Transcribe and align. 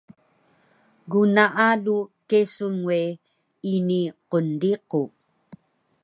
Gnaalu 1.11 1.97
kesun 2.29 2.75
we 2.87 2.99
ini 3.73 4.01
qnriqu 4.31 5.01